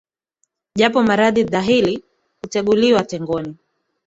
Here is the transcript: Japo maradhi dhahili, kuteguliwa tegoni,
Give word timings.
Japo 0.75 0.99
maradhi 1.03 1.43
dhahili, 1.43 2.03
kuteguliwa 2.41 3.03
tegoni, 3.03 3.55